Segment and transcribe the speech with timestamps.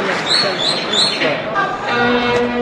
[0.00, 0.12] Thank
[2.52, 2.57] you.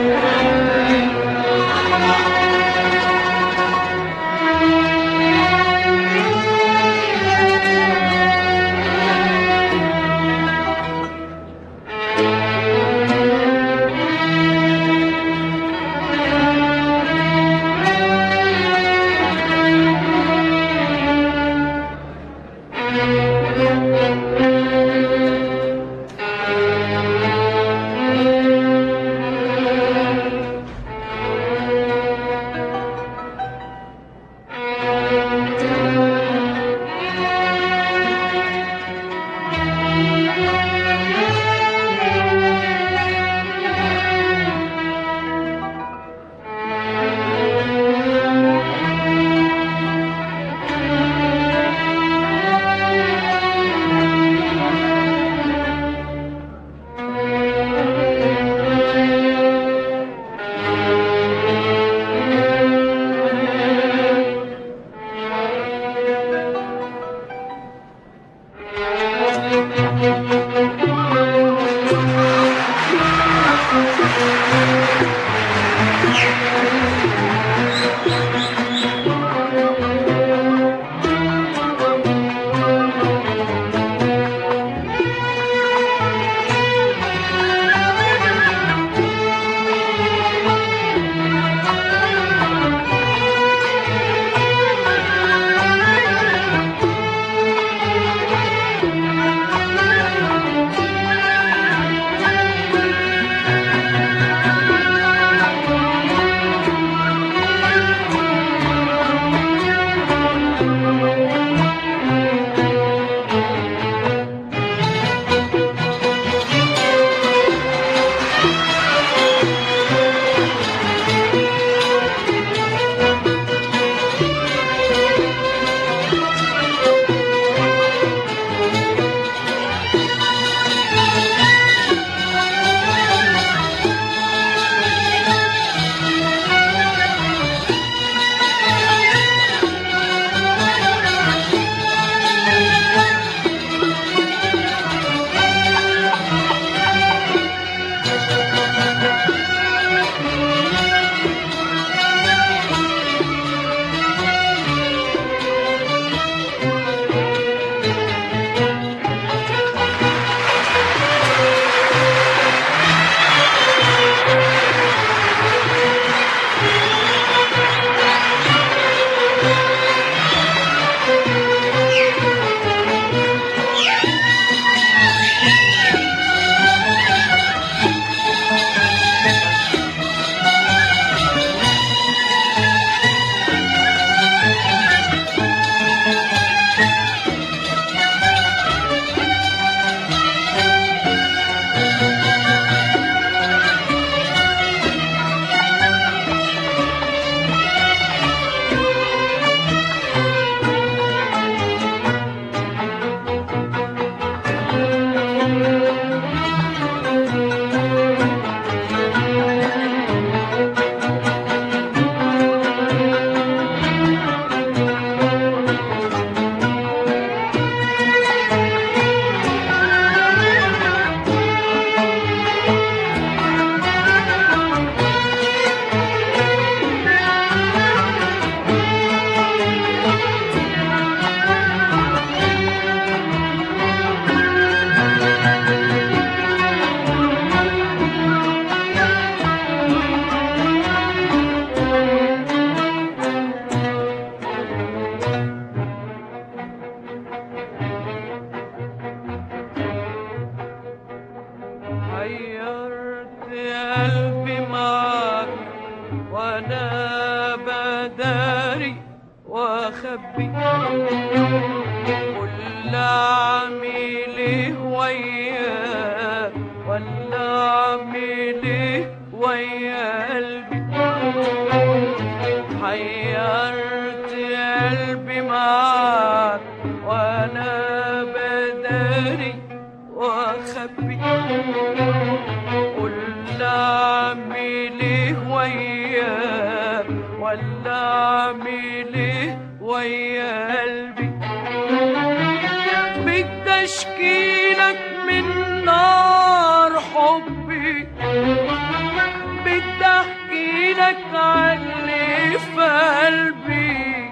[300.27, 302.81] احكي لك عني في
[303.25, 304.27] قلبي.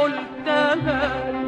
[0.00, 1.39] قلتها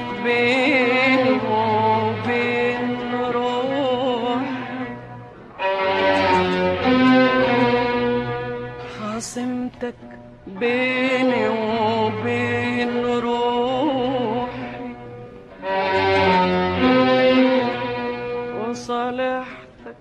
[0.00, 2.98] فرق بيني وبين
[3.34, 4.50] روحي
[9.04, 9.94] عاصمتك
[10.46, 14.50] بيني وبين روحي
[18.60, 19.96] وصالحتك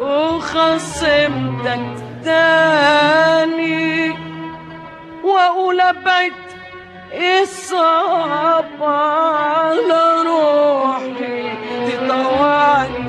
[0.00, 1.86] وخصمتك
[2.24, 4.10] تاني
[5.24, 6.32] وأقول أبعد
[7.16, 11.50] إصابة على روحي
[11.86, 13.05] تتواني